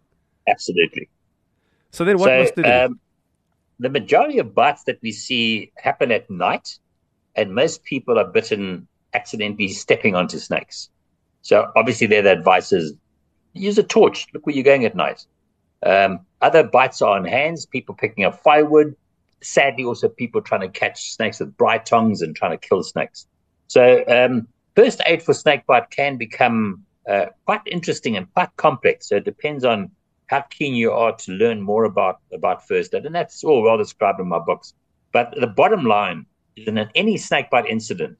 Absolutely. 0.48 1.08
So 1.90 2.04
then 2.04 2.18
what 2.18 2.28
so, 2.28 2.38
must 2.38 2.58
it 2.58 2.62
do 2.62 2.70
um, 2.70 3.00
the 3.78 3.90
majority 3.90 4.38
of 4.38 4.54
bites 4.54 4.84
that 4.84 4.98
we 5.02 5.12
see 5.12 5.72
happen 5.76 6.12
at 6.12 6.30
night 6.30 6.78
and 7.34 7.54
most 7.54 7.84
people 7.84 8.18
are 8.18 8.26
bitten 8.26 8.86
accidentally 9.14 9.68
stepping 9.68 10.14
onto 10.14 10.38
snakes. 10.38 10.90
So 11.42 11.70
obviously, 11.76 12.06
there 12.06 12.22
the 12.22 12.32
advice 12.32 12.72
is 12.72 12.94
use 13.52 13.78
a 13.78 13.82
torch. 13.82 14.26
Look 14.32 14.46
where 14.46 14.54
you're 14.54 14.64
going 14.64 14.84
at 14.84 14.94
night. 14.94 15.26
Um, 15.84 16.20
other 16.40 16.62
bites 16.62 17.02
are 17.02 17.16
on 17.16 17.24
hands, 17.24 17.66
people 17.66 17.94
picking 17.94 18.24
up 18.24 18.42
firewood. 18.42 18.96
Sadly, 19.42 19.84
also 19.84 20.08
people 20.08 20.40
trying 20.40 20.60
to 20.60 20.68
catch 20.68 21.12
snakes 21.12 21.40
with 21.40 21.56
braai 21.56 21.84
tongs 21.84 22.22
and 22.22 22.34
trying 22.36 22.52
to 22.52 22.68
kill 22.68 22.82
snakes. 22.84 23.26
So 23.66 24.04
um, 24.06 24.46
first 24.76 25.02
aid 25.06 25.22
for 25.22 25.34
snake 25.34 25.66
bite 25.66 25.90
can 25.90 26.16
become 26.16 26.84
uh, 27.08 27.26
quite 27.44 27.62
interesting 27.66 28.16
and 28.16 28.32
quite 28.32 28.54
complex. 28.56 29.08
So 29.08 29.16
it 29.16 29.24
depends 29.24 29.64
on 29.64 29.90
how 30.26 30.42
keen 30.42 30.74
you 30.74 30.92
are 30.92 31.16
to 31.16 31.32
learn 31.32 31.60
more 31.60 31.84
about 31.84 32.20
about 32.32 32.66
first 32.68 32.94
aid, 32.94 33.04
and 33.04 33.14
that's 33.14 33.42
all 33.42 33.62
well 33.62 33.76
described 33.76 34.20
in 34.20 34.28
my 34.28 34.38
books. 34.38 34.74
But 35.10 35.34
the 35.38 35.48
bottom 35.48 35.84
line 35.84 36.26
in 36.56 36.78
any 36.94 37.16
snakebite 37.16 37.66
incident, 37.66 38.18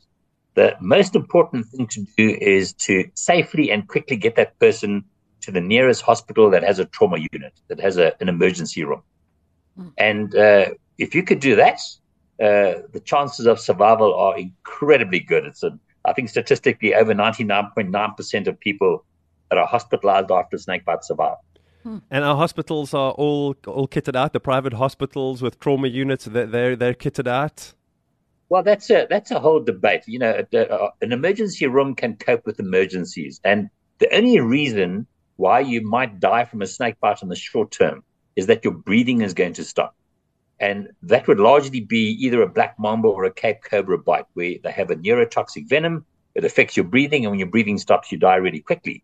the 0.55 0.77
most 0.81 1.17
important 1.17 1.67
thing 1.67 1.87
to 1.89 2.07
do 2.17 2.37
is 2.41 2.73
to 2.75 3.09
safely 3.15 3.71
and 3.71 3.89
quickly 3.89 4.17
get 4.17 4.37
that 4.37 4.59
person 4.59 5.05
to 5.41 5.51
the 5.51 5.61
nearest 5.61 6.03
hospital 6.03 6.51
that 6.51 6.63
has 6.63 6.79
a 6.79 6.85
trauma 6.87 7.19
unit, 7.33 7.53
that 7.69 7.81
has 7.81 7.97
a, 7.97 8.15
an 8.21 8.29
emergency 8.29 8.85
room. 8.85 9.03
Mm. 9.79 9.93
And 9.99 10.37
uh, 10.37 10.67
if 10.99 11.15
you 11.15 11.23
could 11.23 11.41
do 11.41 11.57
that, 11.57 11.81
uh, 12.41 12.83
the 12.93 13.03
chances 13.05 13.47
of 13.47 13.59
survival 13.59 14.15
are 14.15 14.39
incredibly 14.39 15.21
good. 15.21 15.45
It's 15.45 15.63
a, 15.63 15.79
I 16.05 16.13
think 16.13 16.29
statistically 16.29 16.95
over 16.95 17.15
99.9% 17.15 18.47
of 18.47 18.61
people 18.61 19.05
that 19.51 19.59
are 19.59 19.67
hospitalized 19.67 20.31
after 20.31 20.59
snake 20.59 20.83
snakebite 20.83 21.05
survive. 21.05 21.37
Hmm. 21.83 21.99
And 22.11 22.25
our 22.25 22.37
hospitals 22.37 22.95
are 22.95 23.13
all 23.13 23.57
all 23.67 23.89
kitted 23.89 24.15
out. 24.15 24.33
The 24.33 24.41
private 24.41 24.75
hospitals 24.75 25.43
with 25.43 25.59
trauma 25.59 25.89
units, 25.89 26.27
they're 26.27 26.47
they're, 26.47 26.77
they're 26.77 26.95
kitted 26.95 27.27
out. 27.27 27.75
Well, 28.53 28.63
that's 28.63 28.91
a 28.91 29.07
that's 29.09 29.31
a 29.31 29.41
whole 29.41 29.61
debate. 29.61 30.03
You 30.07 30.19
know, 30.19 30.33
uh, 30.53 30.91
an 31.01 31.11
emergency 31.11 31.67
room 31.67 31.95
can 31.95 32.17
cope 32.17 32.45
with 32.45 32.61
emergencies, 32.61 33.41
and 33.45 33.71
the 33.99 34.15
only 34.15 34.41
reason 34.41 35.07
why 35.37 35.61
you 35.61 35.81
might 35.81 36.21
die 36.21 36.45
from 36.45 36.61
a 36.61 36.67
snake 36.67 37.01
bite 37.01 37.23
in 37.23 37.31
the 37.31 37.35
short 37.35 37.71
term 37.71 38.05
is 38.37 38.49
that 38.49 38.63
your 38.63 38.75
breathing 38.75 39.23
is 39.23 39.33
going 39.33 39.55
to 39.55 39.65
stop. 39.65 39.97
and 40.61 40.91
that 41.03 41.27
would 41.29 41.41
largely 41.41 41.81
be 41.81 42.03
either 42.25 42.43
a 42.43 42.49
black 42.59 42.75
mamba 42.79 43.09
or 43.09 43.25
a 43.25 43.33
Cape 43.33 43.63
cobra 43.71 43.97
bite, 43.97 44.27
where 44.35 44.57
they 44.63 44.73
have 44.73 44.91
a 44.91 44.97
neurotoxic 44.97 45.67
venom. 45.67 46.05
It 46.35 46.45
affects 46.45 46.77
your 46.77 46.85
breathing, 46.85 47.25
and 47.25 47.31
when 47.33 47.39
your 47.39 47.49
breathing 47.49 47.79
stops, 47.79 48.13
you 48.13 48.19
die 48.19 48.37
really 48.37 48.61
quickly. 48.61 49.03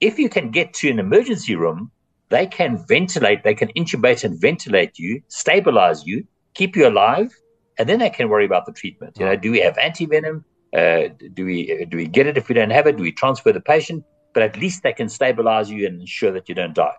If 0.00 0.16
you 0.20 0.28
can 0.28 0.52
get 0.52 0.74
to 0.74 0.90
an 0.90 1.00
emergency 1.00 1.56
room, 1.56 1.90
they 2.28 2.46
can 2.46 2.72
ventilate, 2.86 3.42
they 3.42 3.56
can 3.56 3.70
intubate 3.80 4.22
and 4.22 4.40
ventilate 4.40 4.96
you, 4.96 5.22
stabilize 5.26 6.06
you, 6.06 6.24
keep 6.54 6.76
you 6.76 6.86
alive, 6.88 7.30
and 7.78 7.88
then 7.88 7.98
they 7.98 8.10
can 8.10 8.28
worry 8.28 8.44
about 8.44 8.66
the 8.66 8.72
treatment. 8.72 9.18
You 9.18 9.26
know, 9.26 9.36
do 9.36 9.50
we 9.50 9.60
have 9.60 9.76
antivenom? 9.76 10.44
Uh, 10.76 11.08
do 11.34 11.44
we 11.44 11.84
do 11.86 11.96
we 11.96 12.06
get 12.06 12.26
it 12.26 12.36
if 12.36 12.48
we 12.48 12.54
don't 12.54 12.70
have 12.70 12.86
it? 12.86 12.96
Do 12.96 13.02
we 13.02 13.12
transfer 13.12 13.52
the 13.52 13.60
patient? 13.60 14.04
But 14.32 14.42
at 14.42 14.56
least 14.56 14.82
they 14.82 14.92
can 14.92 15.08
stabilize 15.08 15.70
you 15.70 15.86
and 15.86 16.00
ensure 16.00 16.32
that 16.32 16.48
you 16.48 16.54
don't 16.54 16.74
die. 16.74 16.94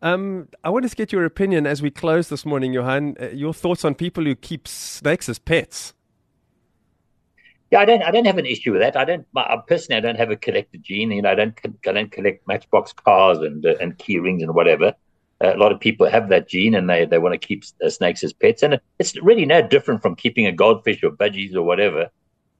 Um, 0.00 0.48
I 0.64 0.70
want 0.70 0.88
to 0.88 0.96
get 0.96 1.12
your 1.12 1.24
opinion 1.24 1.66
as 1.66 1.80
we 1.80 1.90
close 1.90 2.28
this 2.28 2.44
morning, 2.44 2.72
Johan. 2.72 3.16
Uh, 3.20 3.26
your 3.26 3.54
thoughts 3.54 3.84
on 3.84 3.94
people 3.94 4.24
who 4.24 4.34
keep 4.34 4.66
snakes 4.66 5.28
as 5.28 5.38
pets? 5.38 5.94
Yeah, 7.70 7.80
I 7.80 7.84
don't. 7.84 8.02
I 8.02 8.10
don't 8.10 8.24
have 8.26 8.38
an 8.38 8.46
issue 8.46 8.72
with 8.72 8.80
that. 8.80 8.96
I 8.96 9.04
don't. 9.04 9.26
My, 9.32 9.58
personally, 9.66 9.98
I 9.98 10.00
don't 10.00 10.18
have 10.18 10.30
a 10.30 10.36
collector 10.36 10.78
gene. 10.78 11.12
You 11.12 11.22
know, 11.22 11.30
I 11.30 11.34
don't. 11.34 11.58
I 11.86 11.92
don't 11.92 12.10
collect 12.10 12.46
Matchbox 12.46 12.92
cars 12.92 13.38
and 13.38 13.64
uh, 13.64 13.74
and 13.80 13.96
key 13.96 14.18
rings 14.18 14.42
and 14.42 14.54
whatever. 14.54 14.94
A 15.42 15.56
lot 15.56 15.72
of 15.72 15.80
people 15.80 16.08
have 16.08 16.28
that 16.28 16.48
gene 16.48 16.74
and 16.74 16.88
they, 16.88 17.04
they 17.04 17.18
want 17.18 17.32
to 17.32 17.46
keep 17.46 17.64
uh, 17.84 17.90
snakes 17.90 18.22
as 18.22 18.32
pets, 18.32 18.62
and 18.62 18.80
it's 18.98 19.20
really 19.20 19.44
no 19.44 19.60
different 19.60 20.00
from 20.00 20.14
keeping 20.14 20.46
a 20.46 20.52
goldfish 20.52 21.02
or 21.02 21.10
budgies 21.10 21.54
or 21.54 21.62
whatever. 21.62 22.10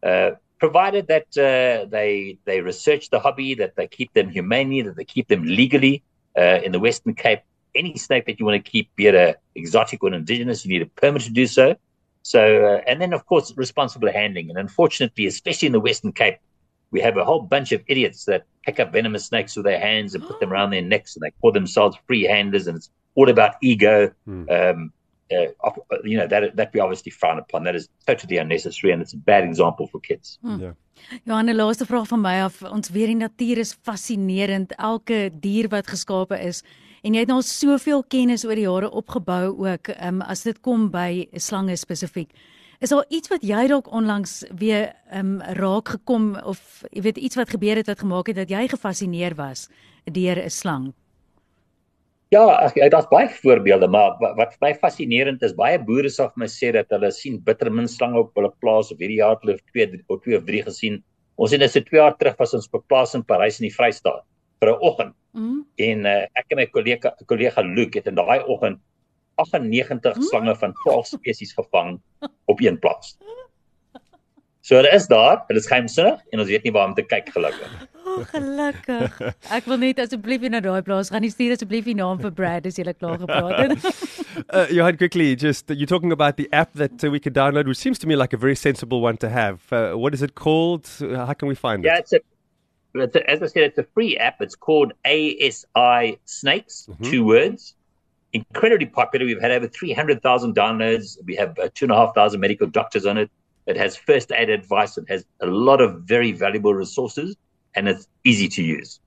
Uh, 0.03 0.33
provided 0.59 1.07
that 1.07 1.29
uh, 1.39 1.87
they 1.89 2.39
they 2.45 2.61
research 2.61 3.11
the 3.11 3.21
hobby, 3.21 3.55
that 3.55 3.77
they 3.77 3.87
keep 3.87 4.13
them 4.15 4.29
humanely, 4.31 4.83
that 4.83 4.97
they 4.97 5.05
keep 5.05 5.29
them 5.29 5.45
legally. 5.45 6.03
Uh, 6.37 6.61
in 6.65 6.73
the 6.73 6.81
Western 6.81 7.15
Cape, 7.15 7.41
any 7.75 7.97
snake 7.97 8.25
that 8.27 8.41
you 8.41 8.47
want 8.47 8.65
to 8.65 8.71
keep, 8.71 8.89
be 8.97 9.07
it 9.07 9.15
a 9.15 9.37
exotic 9.55 10.03
or 10.03 10.09
an 10.09 10.15
indigenous, 10.15 10.65
you 10.65 10.73
need 10.73 10.83
a 10.83 10.87
permit 10.87 11.23
to 11.23 11.31
do 11.31 11.47
so. 11.47 11.77
So, 12.23 12.65
uh, 12.65 12.81
and 12.87 13.01
then 13.01 13.13
of 13.13 13.27
course, 13.27 13.53
responsible 13.57 14.11
handling. 14.11 14.49
And 14.49 14.59
unfortunately, 14.59 15.27
especially 15.27 15.67
in 15.67 15.73
the 15.73 15.81
Western 15.81 16.13
Cape, 16.13 16.39
we 16.93 17.01
have 17.01 17.17
a 17.17 17.25
whole 17.25 17.41
bunch 17.41 17.73
of 17.73 17.83
idiots 17.89 18.25
that 18.27 18.45
pick 18.65 18.79
up 18.79 18.93
venomous 18.93 19.25
snakes 19.27 19.57
with 19.57 19.65
their 19.65 19.81
hands 19.81 20.15
and 20.15 20.25
put 20.25 20.39
them 20.39 20.53
around 20.53 20.71
their 20.71 20.83
necks, 20.83 21.17
and 21.17 21.23
they 21.23 21.33
call 21.41 21.51
themselves 21.51 21.97
free 22.07 22.23
handlers, 22.23 22.67
and 22.67 22.77
it's 22.77 22.91
all 23.15 23.29
about 23.29 23.55
ego. 23.63 24.13
Hmm. 24.25 24.45
Um, 24.49 24.93
uh, 25.33 25.47
you 26.05 26.19
know 26.19 26.27
that 26.27 26.57
that 26.57 26.73
we 26.75 26.81
obviously 26.81 27.11
frown 27.11 27.39
upon. 27.39 27.65
That 27.65 27.75
is 27.75 27.89
totally 28.07 28.37
unnecessary, 28.37 28.93
and 28.93 29.03
it's 29.03 29.15
a 29.15 29.17
bad 29.17 29.45
example 29.45 29.87
for 29.87 30.01
kids. 30.01 30.39
Hmm. 30.43 30.61
Yeah. 30.61 30.73
Johan, 31.25 31.49
'n 31.49 31.57
laaste 31.57 31.87
vraag 31.87 32.07
van 32.07 32.21
my 32.21 32.43
af. 32.43 32.63
Ons 32.63 32.91
weet 32.91 33.07
die 33.07 33.17
natuur 33.17 33.59
is 33.59 33.75
fascinerend. 33.83 34.73
Elke 34.77 35.31
dier 35.41 35.69
wat 35.69 35.87
geskape 35.87 36.39
is 36.39 36.63
en 37.03 37.15
jy 37.15 37.25
het 37.25 37.29
nou 37.29 37.41
soveel 37.43 38.05
kennis 38.07 38.45
oor 38.47 38.55
die 38.55 38.67
jare 38.69 38.91
opgebou 38.91 39.67
ook, 39.67 39.91
um, 39.99 40.21
as 40.23 40.45
dit 40.47 40.61
kom 40.63 40.91
by 40.91 41.27
slange 41.35 41.77
spesifiek. 41.77 42.31
Is 42.83 42.91
daar 42.91 43.05
iets 43.15 43.31
wat 43.31 43.45
jy 43.47 43.61
dalk 43.71 43.87
onlangs 43.95 44.41
weer 44.59 44.89
um, 45.15 45.37
raak 45.55 45.93
gekom 45.95 46.33
of 46.43 46.83
jy 46.91 47.05
weet 47.07 47.21
iets 47.23 47.39
wat 47.39 47.53
gebeur 47.55 47.79
het 47.79 47.87
wat 47.87 48.01
gemaak 48.03 48.33
het 48.33 48.41
dat 48.41 48.51
jy 48.51 48.65
gefassineer 48.73 49.37
was 49.39 49.69
deur 50.11 50.41
'n 50.43 50.51
slang? 50.51 50.89
Ja, 52.35 52.43
ek 52.67 52.91
daar's 52.91 53.07
baie 53.07 53.29
voorbeelde, 53.29 53.87
maar 53.89 54.17
wat, 54.19 54.35
wat 54.37 54.55
vir 54.57 54.67
my 54.67 54.75
fascinerend 54.75 55.43
is, 55.43 55.55
baie 55.55 55.79
boere 55.79 56.11
sal 56.11 56.33
vir 56.33 56.43
my 56.43 56.49
sê 56.51 56.73
dat 56.73 56.91
hulle 56.91 57.13
sien 57.13 57.39
bittermin 57.39 57.87
slange 57.87 58.19
op 58.19 58.35
hulle 58.35 58.51
plaas 58.59 58.91
of 58.91 58.99
hierdie 58.99 59.21
jaar 59.21 59.37
het 59.37 59.45
hulle 59.47 59.59
twee 59.71 60.03
of 60.09 60.21
twee 60.25 60.37
of 60.37 60.45
drie 60.45 60.63
gesien. 60.63 61.03
Ons 61.37 61.53
het 61.53 61.61
net 61.61 61.71
so 61.71 61.81
2 61.81 62.01
jaar 62.01 62.17
terug 62.19 62.35
was 62.39 62.55
ons 62.55 62.69
op 62.73 62.89
plaas 62.89 63.15
in 63.15 63.23
Parys 63.23 63.61
in 63.61 63.69
die 63.69 63.77
Vrystaat 63.77 64.25
vir 64.59 64.73
'n 64.73 64.83
oggend. 64.83 65.15
Mm. 65.35 65.63
En 65.79 66.07
uh, 66.07 66.27
ek 66.35 66.51
en 66.51 66.57
my 66.57 66.67
kollega 66.67 67.15
kollega 67.27 67.63
Luke 67.63 67.99
het 67.99 68.07
in 68.07 68.15
daai 68.15 68.43
oggend 68.43 68.81
98 69.35 70.17
mm. 70.17 70.23
slange 70.23 70.57
van 70.57 70.73
12 70.83 71.07
spesies 71.07 71.53
gevang 71.53 72.01
op 72.45 72.61
een 72.61 72.79
plaas. 72.79 73.17
So 74.63 74.83
dit 74.83 74.93
is 74.93 75.07
daar, 75.07 75.43
dit 75.49 75.57
is 75.57 75.67
geheimsinnig 75.67 76.21
en 76.31 76.39
ons 76.39 76.49
weet 76.49 76.63
nie 76.63 76.73
waar 76.73 76.87
om 76.87 76.95
te 76.95 77.03
kyk 77.03 77.33
gelukkig. 77.35 77.71
Oh, 78.07 78.21
gelukkig. 78.31 79.17
Ek 79.51 79.67
wil 79.67 79.81
net 79.83 79.99
asseblief 79.99 80.45
na 80.53 80.61
daai 80.63 80.85
plaas 80.87 81.11
gaan. 81.11 81.25
Nie 81.25 81.33
stuur 81.33 81.57
asseblief 81.57 81.89
die 81.89 81.97
naam 81.99 82.21
vir 82.23 82.31
Brad 82.39 82.69
as 82.71 82.79
jy 82.79 82.85
lekker 82.87 83.03
klaar 83.03 83.19
gepraat 83.19 83.59
het. 83.59 84.07
uh, 84.55 84.69
Johan, 84.71 85.01
quickly, 85.01 85.35
just 85.35 85.71
uh, 85.71 85.75
you're 85.75 85.91
talking 85.91 86.15
about 86.15 86.39
the 86.39 86.47
app 86.53 86.71
that 86.79 87.03
uh, 87.03 87.11
we 87.11 87.19
could 87.19 87.35
download, 87.35 87.67
which 87.67 87.79
seems 87.79 87.99
to 87.99 88.07
me 88.07 88.15
like 88.15 88.33
a 88.33 88.39
very 88.39 88.55
sensible 88.55 89.03
one 89.03 89.19
to 89.19 89.29
have. 89.29 89.67
Uh, 89.73 89.99
what 89.99 90.15
is 90.15 90.23
it 90.23 90.37
called? 90.37 90.87
How 91.01 91.35
can 91.35 91.49
we 91.49 91.57
find 91.57 91.83
yeah, 91.83 91.99
it? 91.99 92.13
A, 92.15 92.23
it's 93.03 93.17
a, 93.17 93.31
as 93.31 93.43
I 93.43 93.47
said, 93.47 93.63
it's 93.65 93.79
a 93.79 93.87
free 93.95 94.17
app. 94.17 94.41
It's 94.41 94.55
called 94.55 94.93
ASI 95.05 96.21
Snakes, 96.25 96.87
mm-hmm. 96.87 97.11
two 97.11 97.25
words. 97.25 97.75
Incredibly 98.33 98.87
popular. 98.87 99.27
We've 99.27 99.41
had 99.41 99.51
over 99.51 99.69
300,000 99.69 100.55
downloads. 100.55 101.19
We 101.25 101.37
have 101.37 101.59
uh, 101.59 101.69
2,500 101.75 102.39
medical 102.39 102.67
doctors 102.67 103.05
on 103.05 103.19
it. 103.19 103.31
It 103.67 103.77
has 103.77 103.97
first 103.97 104.33
aid 104.33 104.51
advice. 104.51 104.97
It 104.99 105.05
has 105.09 105.25
a 105.41 105.47
lot 105.47 105.81
of 105.81 106.03
very 106.03 106.33
valuable 106.33 106.75
resources 106.75 107.37
and 107.75 107.89
it's 107.89 108.09
easy 108.25 108.49
to 108.49 108.63
use. 108.63 109.01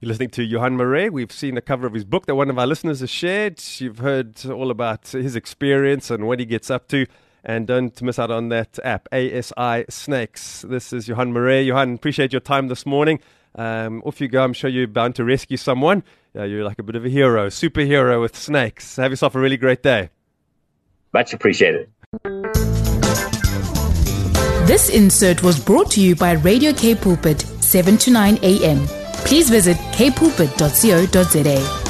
You're 0.00 0.08
listening 0.08 0.30
to 0.30 0.44
Johan 0.44 0.76
Marais. 0.76 1.08
We've 1.08 1.32
seen 1.32 1.54
the 1.54 1.62
cover 1.62 1.86
of 1.86 1.94
his 1.94 2.04
book 2.04 2.26
that 2.26 2.34
one 2.34 2.50
of 2.50 2.58
our 2.58 2.66
listeners 2.66 3.00
has 3.00 3.10
shared. 3.10 3.62
You've 3.78 3.98
heard 3.98 4.44
all 4.44 4.70
about 4.70 5.08
his 5.08 5.34
experience 5.34 6.10
and 6.10 6.26
what 6.26 6.38
he 6.38 6.44
gets 6.44 6.70
up 6.70 6.88
to. 6.88 7.06
And 7.42 7.66
don't 7.66 8.00
miss 8.02 8.18
out 8.18 8.30
on 8.30 8.48
that 8.50 8.78
app, 8.84 9.08
ASI 9.12 9.84
Snakes. 9.88 10.62
This 10.62 10.92
is 10.92 11.08
Johan 11.08 11.32
Marais. 11.32 11.62
Johan, 11.62 11.94
appreciate 11.94 12.32
your 12.32 12.40
time 12.40 12.68
this 12.68 12.84
morning. 12.84 13.20
Um, 13.54 14.02
off 14.04 14.20
you 14.20 14.28
go. 14.28 14.44
I'm 14.44 14.52
sure 14.52 14.68
you're 14.68 14.86
bound 14.86 15.14
to 15.14 15.24
rescue 15.24 15.56
someone. 15.56 16.02
Yeah, 16.36 16.44
you're 16.44 16.64
like 16.64 16.78
a 16.78 16.82
bit 16.82 16.96
of 16.96 17.06
a 17.06 17.08
hero, 17.08 17.46
superhero 17.46 18.20
with 18.20 18.36
snakes. 18.36 18.96
Have 18.96 19.10
yourself 19.10 19.34
a 19.34 19.40
really 19.40 19.56
great 19.56 19.82
day. 19.82 20.10
Much 21.14 21.32
appreciated. 21.32 21.90
This 24.66 24.90
insert 24.90 25.42
was 25.42 25.58
brought 25.58 25.90
to 25.92 26.02
you 26.02 26.14
by 26.14 26.32
Radio 26.32 26.74
K 26.74 26.94
Pulpit, 26.94 27.40
7 27.40 27.96
to 27.96 28.10
9 28.10 28.38
a.m. 28.42 28.86
Please 29.24 29.48
visit 29.48 29.78
kpulpit.co.za. 29.78 31.85